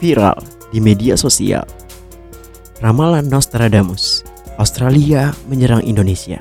viral 0.00 0.40
di 0.72 0.80
media 0.80 1.14
sosial. 1.14 1.62
Ramalan 2.80 3.28
Nostradamus, 3.28 4.24
Australia 4.56 5.36
menyerang 5.52 5.84
Indonesia. 5.84 6.40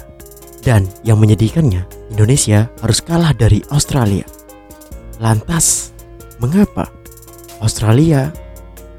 Dan 0.63 0.87
yang 1.03 1.19
menyedihkannya, 1.19 1.83
Indonesia 2.15 2.71
harus 2.79 3.03
kalah 3.03 3.35
dari 3.35 3.59
Australia. 3.75 4.23
Lantas, 5.19 5.91
mengapa 6.39 6.87
Australia 7.59 8.31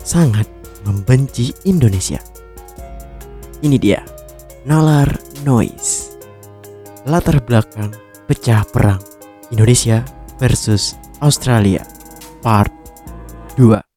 sangat 0.04 0.44
membenci 0.84 1.56
Indonesia? 1.64 2.20
Ini 3.64 3.76
dia, 3.80 4.00
Nalar 4.68 5.08
Noise. 5.44 6.16
Latar 7.08 7.40
belakang 7.40 7.96
pecah 8.28 8.64
perang 8.68 9.00
Indonesia 9.48 10.04
versus 10.36 10.96
Australia 11.24 11.84
Part 12.44 12.72
2 13.56 13.89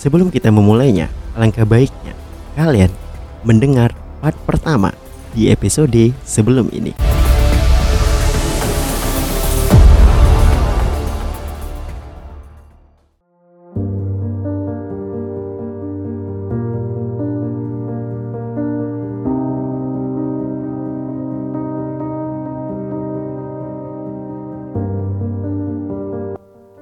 Sebelum 0.00 0.32
kita 0.32 0.48
memulainya, 0.48 1.12
alangkah 1.36 1.68
baiknya 1.68 2.16
kalian 2.56 2.88
mendengar 3.44 3.92
part 4.24 4.32
pertama 4.48 4.96
di 5.36 5.52
episode 5.52 6.16
sebelum 6.24 6.72
ini. 6.72 6.96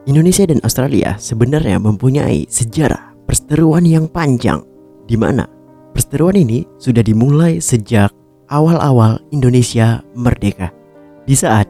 Indonesia 0.08 0.48
dan 0.48 0.62
Australia 0.64 1.20
sebenarnya 1.20 1.76
mempunyai 1.76 2.48
sejarah 2.48 3.07
perseteruan 3.28 3.84
yang 3.84 4.08
panjang 4.08 4.64
di 5.04 5.20
mana 5.20 5.44
perseteruan 5.92 6.40
ini 6.40 6.64
sudah 6.80 7.04
dimulai 7.04 7.60
sejak 7.60 8.08
awal-awal 8.48 9.20
Indonesia 9.28 10.00
merdeka. 10.16 10.72
Di 11.28 11.36
saat 11.36 11.68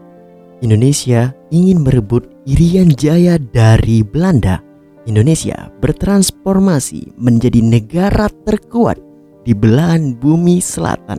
Indonesia 0.62 1.34
ingin 1.50 1.83
merebut 1.83 2.31
Irian 2.47 2.95
Jaya 2.95 3.42
dari 3.42 4.06
Belanda, 4.06 4.62
Indonesia 5.11 5.67
bertransformasi 5.83 7.19
menjadi 7.19 7.59
negara 7.59 8.31
terkuat 8.47 9.03
di 9.43 9.50
belahan 9.50 10.15
bumi 10.15 10.62
selatan. 10.62 11.19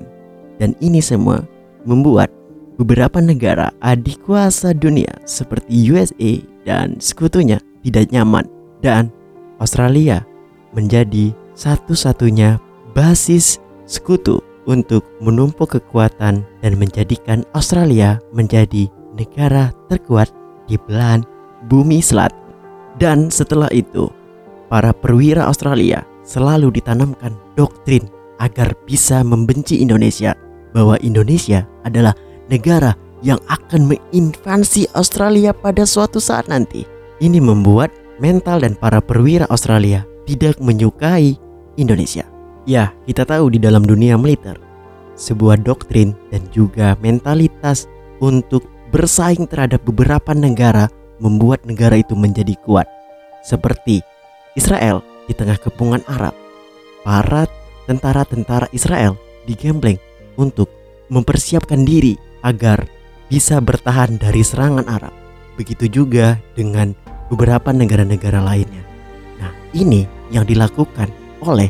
Dan 0.59 0.75
ini 0.83 0.99
semua 0.99 1.43
membuat 1.87 2.31
beberapa 2.79 3.19
negara 3.19 3.71
adik 3.79 4.23
kuasa 4.23 4.75
dunia 4.75 5.11
seperti 5.23 5.87
USA 5.91 6.39
dan 6.67 6.99
sekutunya 6.99 7.59
tidak 7.83 8.11
nyaman 8.11 8.43
dan 8.83 9.11
Australia 9.59 10.28
menjadi 10.73 11.33
satu-satunya 11.57 12.61
basis 12.93 13.57
sekutu 13.89 14.41
untuk 14.69 15.01
menumpuk 15.17 15.81
kekuatan 15.81 16.45
dan 16.45 16.73
menjadikan 16.77 17.41
Australia 17.57 18.21
menjadi 18.31 18.85
negara 19.17 19.73
terkuat 19.89 20.29
di 20.69 20.77
belahan 20.77 21.25
bumi 21.67 21.99
selatan. 21.99 22.37
Dan 23.01 23.33
setelah 23.33 23.71
itu, 23.73 24.11
para 24.69 24.93
perwira 24.93 25.49
Australia 25.49 26.05
selalu 26.21 26.77
ditanamkan 26.77 27.33
doktrin 27.57 28.05
agar 28.37 28.77
bisa 28.85 29.25
membenci 29.25 29.81
Indonesia 29.81 30.37
bahwa 30.71 31.01
Indonesia 31.01 31.65
adalah 31.83 32.13
negara 32.47 32.93
yang 33.25 33.41
akan 33.51 33.89
menginvasi 33.89 34.87
Australia 34.95 35.51
pada 35.51 35.83
suatu 35.83 36.21
saat 36.21 36.47
nanti. 36.47 36.85
Ini 37.19 37.43
membuat 37.43 37.91
mental 38.21 38.63
dan 38.63 38.79
para 38.79 39.03
perwira 39.03 39.43
Australia 39.51 40.07
tidak 40.29 40.61
menyukai 40.61 41.33
Indonesia. 41.73 42.29
Ya, 42.69 42.93
kita 43.09 43.25
tahu 43.25 43.49
di 43.49 43.57
dalam 43.57 43.81
dunia 43.81 44.13
militer, 44.13 44.61
sebuah 45.17 45.65
doktrin 45.65 46.13
dan 46.29 46.45
juga 46.53 46.93
mentalitas 47.01 47.89
untuk 48.21 48.69
bersaing 48.93 49.49
terhadap 49.49 49.81
beberapa 49.81 50.37
negara 50.37 50.85
membuat 51.17 51.65
negara 51.65 51.97
itu 51.97 52.13
menjadi 52.13 52.53
kuat. 52.61 52.85
Seperti 53.41 54.05
Israel 54.53 55.01
di 55.25 55.33
tengah 55.33 55.57
kepungan 55.57 56.05
Arab. 56.05 56.37
Para 57.01 57.49
tentara-tentara 57.89 58.69
Israel 58.69 59.17
digembleng 59.49 59.97
untuk 60.37 60.69
mempersiapkan 61.09 61.81
diri 61.81 62.13
agar 62.45 62.85
bisa 63.33 63.57
bertahan 63.57 64.21
dari 64.21 64.45
serangan 64.45 64.85
Arab. 64.85 65.13
Begitu 65.57 65.89
juga 65.89 66.37
dengan 66.53 66.93
beberapa 67.33 67.73
negara-negara 67.73 68.43
lainnya. 68.45 68.83
Nah, 69.39 69.51
ini 69.73 70.18
yang 70.29 70.45
dilakukan 70.45 71.09
oleh 71.43 71.69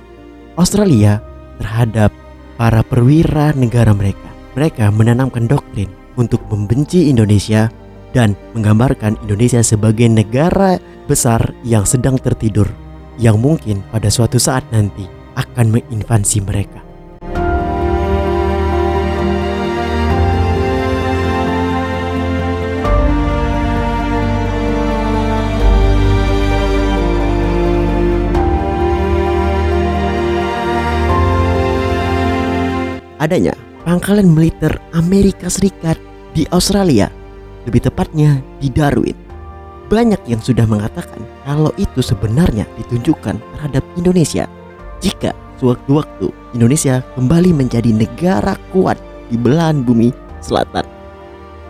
Australia 0.56 1.24
terhadap 1.60 2.12
para 2.60 2.84
perwira 2.84 3.56
negara 3.56 3.96
mereka. 3.96 4.28
Mereka 4.56 4.92
menanamkan 4.92 5.48
doktrin 5.48 5.88
untuk 6.20 6.44
membenci 6.52 7.08
Indonesia 7.08 7.72
dan 8.12 8.34
menggambarkan 8.58 9.16
Indonesia 9.24 9.62
sebagai 9.64 10.10
negara 10.10 10.82
besar 11.06 11.54
yang 11.64 11.86
sedang 11.86 12.18
tertidur 12.20 12.68
yang 13.22 13.38
mungkin 13.38 13.86
pada 13.94 14.12
suatu 14.12 14.42
saat 14.42 14.66
nanti 14.74 15.06
akan 15.38 15.80
menginvasi 15.80 16.44
mereka. 16.44 16.89
Adanya 33.20 33.54
pangkalan 33.84 34.28
militer 34.28 34.72
Amerika 34.96 35.52
Serikat 35.52 36.00
di 36.34 36.48
Australia, 36.56 37.12
lebih 37.68 37.86
tepatnya 37.86 38.40
di 38.60 38.72
Darwin. 38.72 39.16
Banyak 39.90 40.22
yang 40.30 40.40
sudah 40.40 40.70
mengatakan 40.70 41.26
kalau 41.44 41.74
itu 41.82 42.00
sebenarnya 42.00 42.66
ditunjukkan 42.78 43.42
terhadap 43.42 43.84
Indonesia 43.98 44.46
jika 45.02 45.34
sewaktu-waktu 45.58 46.30
Indonesia 46.54 47.02
kembali 47.18 47.52
menjadi 47.52 47.90
negara 47.92 48.54
kuat 48.70 49.02
di 49.28 49.36
belahan 49.36 49.82
bumi 49.82 50.14
selatan. 50.46 50.86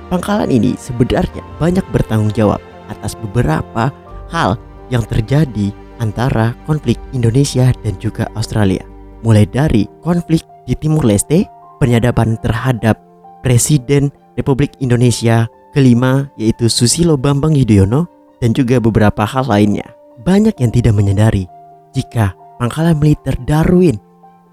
Pangkalan 0.10 0.50
ini 0.50 0.74
sebenarnya 0.76 1.46
banyak 1.62 1.86
bertanggung 1.94 2.34
jawab 2.34 2.60
atas 2.90 3.14
beberapa 3.14 3.94
hal 4.34 4.58
yang 4.90 5.06
terjadi 5.06 5.70
antara 6.02 6.58
konflik 6.66 6.98
Indonesia 7.14 7.70
dan 7.86 7.94
juga 8.02 8.26
Australia. 8.34 8.82
Mulai 9.22 9.46
dari 9.46 9.86
konflik 10.02 10.42
di 10.70 10.78
Timur 10.78 11.02
Leste, 11.02 11.50
penyadapan 11.82 12.38
terhadap 12.46 13.02
Presiden 13.42 14.14
Republik 14.38 14.78
Indonesia 14.78 15.50
kelima 15.74 16.30
yaitu 16.38 16.70
Susilo 16.70 17.18
Bambang 17.18 17.58
Yudhoyono 17.58 18.06
dan 18.38 18.54
juga 18.54 18.78
beberapa 18.78 19.26
hal 19.26 19.50
lainnya. 19.50 19.90
Banyak 20.22 20.62
yang 20.62 20.70
tidak 20.70 20.94
menyadari 20.94 21.50
jika 21.98 22.38
pangkalan 22.62 23.02
militer 23.02 23.34
Darwin 23.50 23.98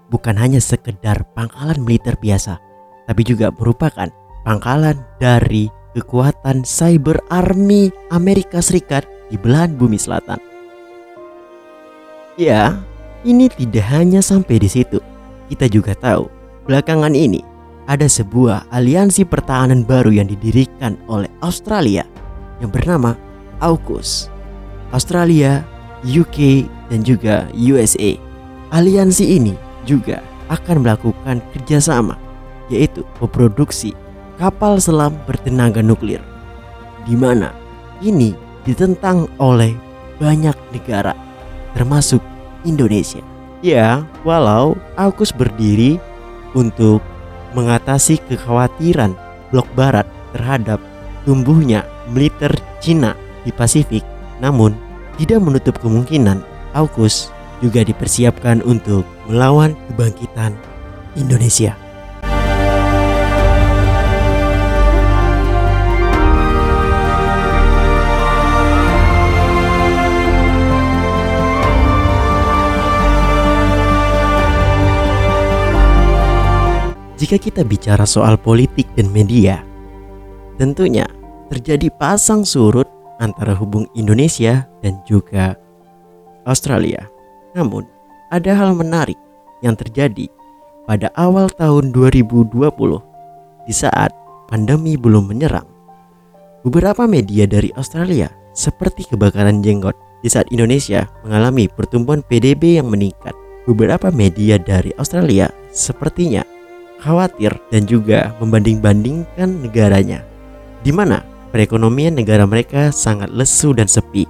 bukan 0.09 0.33
hanya 0.39 0.57
sekedar 0.57 1.21
pangkalan 1.37 1.77
militer 1.85 2.17
biasa, 2.17 2.57
tapi 3.05 3.21
juga 3.21 3.53
merupakan 3.53 4.09
pangkalan 4.47 4.97
dari 5.21 5.69
kekuatan 5.93 6.63
cyber 6.63 7.19
army 7.29 7.91
Amerika 8.09 8.63
Serikat 8.63 9.03
di 9.27 9.35
belahan 9.35 9.75
bumi 9.75 9.99
selatan. 9.99 10.39
Ya, 12.39 12.79
ini 13.27 13.49
tidak 13.51 13.85
hanya 13.91 14.23
sampai 14.23 14.61
di 14.61 14.69
situ. 14.71 15.03
Kita 15.47 15.65
juga 15.71 15.95
tahu, 15.95 16.27
belakangan 16.67 17.15
ini 17.15 17.39
ada 17.87 18.05
sebuah 18.05 18.67
aliansi 18.71 19.23
pertahanan 19.23 19.87
baru 19.87 20.11
yang 20.11 20.27
didirikan 20.27 20.99
oleh 21.07 21.31
Australia 21.39 22.03
yang 22.59 22.67
bernama 22.67 23.15
AUKUS. 23.63 24.27
Australia, 24.91 25.63
UK, 26.03 26.67
dan 26.91 27.03
juga 27.03 27.47
USA. 27.55 28.19
Aliansi 28.75 29.39
ini 29.39 29.55
juga 29.87 30.19
akan 30.51 30.83
melakukan 30.83 31.39
kerjasama 31.55 32.19
yaitu 32.67 33.07
memproduksi 33.23 33.95
kapal 34.35 34.79
selam 34.79 35.15
bertenaga 35.23 35.79
nuklir 35.79 36.19
di 37.07 37.15
mana 37.15 37.55
ini 38.03 38.35
ditentang 38.67 39.31
oleh 39.39 39.71
banyak 40.19 40.55
negara 40.75 41.15
termasuk 41.71 42.19
Indonesia. 42.67 43.23
Ya, 43.67 44.07
walau 44.23 44.79
AUKUS 44.95 45.35
berdiri 45.35 45.99
untuk 46.55 47.03
mengatasi 47.51 48.15
kekhawatiran 48.31 49.11
blok 49.51 49.67
barat 49.75 50.07
terhadap 50.31 50.79
tumbuhnya 51.27 51.83
militer 52.07 52.55
Cina 52.79 53.11
di 53.43 53.51
Pasifik, 53.51 54.07
namun 54.39 54.71
tidak 55.19 55.43
menutup 55.43 55.75
kemungkinan 55.83 56.39
AUKUS 56.79 57.27
juga 57.59 57.83
dipersiapkan 57.83 58.63
untuk 58.63 59.03
melawan 59.27 59.75
kebangkitan 59.91 60.55
Indonesia. 61.19 61.75
Jika 77.17 77.41
kita 77.41 77.65
bicara 77.65 78.05
soal 78.05 78.37
politik 78.37 78.85
dan 78.93 79.09
media, 79.09 79.65
tentunya 80.61 81.09
terjadi 81.49 81.89
pasang 81.97 82.45
surut 82.45 82.85
antara 83.17 83.57
hubung 83.57 83.89
Indonesia 83.97 84.69
dan 84.85 85.01
juga 85.09 85.57
Australia. 86.45 87.09
Namun, 87.57 87.89
ada 88.29 88.53
hal 88.53 88.77
menarik 88.77 89.17
yang 89.65 89.73
terjadi 89.73 90.29
pada 90.85 91.09
awal 91.17 91.49
tahun 91.57 91.89
2020 91.89 92.53
di 93.65 93.73
saat 93.73 94.13
pandemi 94.45 94.93
belum 94.93 95.33
menyerang. 95.33 95.65
Beberapa 96.61 97.09
media 97.09 97.49
dari 97.49 97.73
Australia 97.73 98.29
seperti 98.53 99.09
kebakaran 99.09 99.65
jenggot 99.65 99.97
di 100.21 100.29
saat 100.29 100.45
Indonesia 100.53 101.09
mengalami 101.25 101.65
pertumbuhan 101.65 102.21
PDB 102.21 102.77
yang 102.77 102.93
meningkat. 102.93 103.33
Beberapa 103.65 104.13
media 104.13 104.61
dari 104.61 104.93
Australia 104.95 105.49
sepertinya 105.73 106.45
khawatir 107.01 107.53
dan 107.69 107.85
juga 107.85 108.33
membanding-bandingkan 108.41 109.63
negaranya, 109.63 110.25
di 110.81 110.91
mana 110.93 111.21
perekonomian 111.53 112.17
negara 112.17 112.43
mereka 112.43 112.89
sangat 112.93 113.31
lesu 113.31 113.73
dan 113.73 113.89
sepi. 113.89 114.25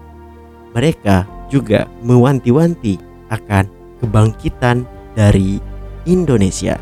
Mereka 0.75 1.25
juga 1.47 1.87
mewanti-wanti 2.03 2.99
akan 3.31 3.65
kebangkitan 4.03 4.85
dari 5.17 5.57
Indonesia. 6.05 6.77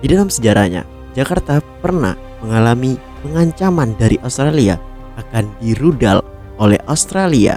Di 0.00 0.06
dalam 0.12 0.28
sejarahnya, 0.28 0.84
Jakarta 1.16 1.58
pernah 1.80 2.14
mengalami 2.44 3.00
pengancaman 3.24 3.96
dari 3.96 4.20
Australia 4.20 4.76
akan 5.16 5.48
dirudal 5.64 6.20
oleh 6.60 6.76
Australia 6.86 7.56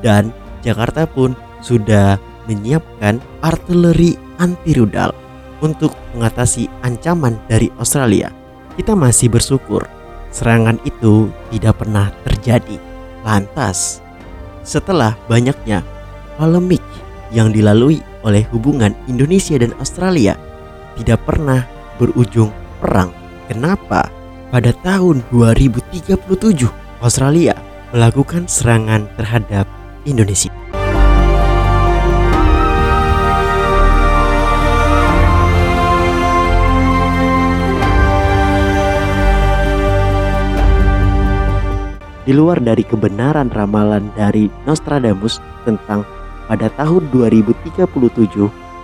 dan 0.00 0.32
Jakarta 0.64 1.04
pun 1.04 1.36
sudah 1.60 2.16
menyiapkan 2.48 3.20
artileri 3.44 4.16
anti 4.40 4.72
rudal 4.76 5.12
untuk 5.60 5.92
mengatasi 6.16 6.68
ancaman 6.84 7.36
dari 7.48 7.72
Australia. 7.80 8.32
Kita 8.76 8.92
masih 8.92 9.32
bersyukur 9.32 9.88
serangan 10.36 10.76
itu 10.84 11.32
tidak 11.48 11.80
pernah 11.80 12.12
terjadi. 12.28 12.76
Lantas, 13.24 14.04
setelah 14.60 15.16
banyaknya 15.26 15.80
polemik 16.36 16.84
yang 17.32 17.50
dilalui 17.50 18.04
oleh 18.22 18.44
hubungan 18.52 18.92
Indonesia 19.08 19.56
dan 19.56 19.72
Australia 19.80 20.36
tidak 21.00 21.24
pernah 21.24 21.64
berujung 21.96 22.52
perang. 22.78 23.10
Kenapa? 23.48 24.12
Pada 24.52 24.70
tahun 24.84 25.26
2037 25.34 26.06
Australia 27.02 27.54
melakukan 27.90 28.46
serangan 28.46 29.10
terhadap 29.18 29.66
Indonesia. 30.06 30.65
Di 42.26 42.34
luar 42.34 42.58
dari 42.58 42.82
kebenaran 42.82 43.48
ramalan 43.54 44.10
dari 44.18 44.50
Nostradamus 44.66 45.38
tentang 45.62 46.02
pada 46.50 46.66
tahun 46.74 47.06
2037 47.14 47.86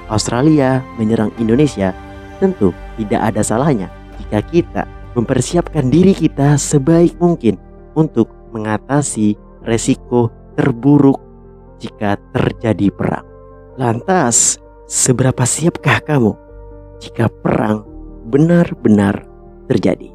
Australia 0.06 0.78
menyerang 0.96 1.34
Indonesia, 1.42 1.90
tentu 2.38 2.70
tidak 2.94 3.34
ada 3.34 3.42
salahnya 3.42 3.90
jika 4.22 4.38
kita 4.46 4.82
mempersiapkan 5.18 5.90
diri 5.90 6.14
kita 6.14 6.54
sebaik 6.54 7.18
mungkin 7.18 7.58
untuk 7.98 8.30
mengatasi 8.54 9.34
resiko 9.66 10.30
terburuk 10.54 11.18
jika 11.82 12.20
terjadi 12.30 12.94
perang. 12.94 13.26
Lantas, 13.80 14.60
seberapa 14.86 15.42
siapkah 15.42 16.04
kamu 16.04 16.32
jika 17.02 17.26
perang 17.42 17.82
benar-benar 18.28 19.24
terjadi? 19.66 20.11